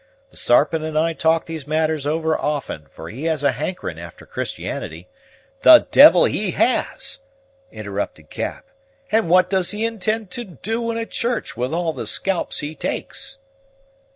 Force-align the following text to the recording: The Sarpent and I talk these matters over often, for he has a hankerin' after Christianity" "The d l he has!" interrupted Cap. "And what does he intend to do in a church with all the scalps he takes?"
The 0.31 0.37
Sarpent 0.37 0.83
and 0.83 0.97
I 0.97 1.13
talk 1.13 1.45
these 1.45 1.67
matters 1.67 2.07
over 2.07 2.35
often, 2.35 2.87
for 2.89 3.09
he 3.11 3.25
has 3.25 3.43
a 3.43 3.51
hankerin' 3.51 3.99
after 3.99 4.25
Christianity" 4.25 5.07
"The 5.61 5.85
d 5.91 6.01
l 6.01 6.23
he 6.25 6.49
has!" 6.55 7.19
interrupted 7.71 8.31
Cap. 8.31 8.65
"And 9.11 9.29
what 9.29 9.47
does 9.47 9.69
he 9.69 9.85
intend 9.85 10.31
to 10.31 10.43
do 10.43 10.89
in 10.89 10.97
a 10.97 11.05
church 11.05 11.55
with 11.55 11.71
all 11.71 11.93
the 11.93 12.07
scalps 12.07 12.61
he 12.61 12.73
takes?" 12.73 13.37